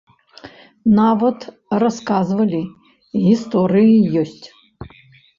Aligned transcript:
Нават, 0.99 1.39
расказвалі, 1.83 2.61
гісторыі 3.25 3.95
ёсць. 4.23 4.47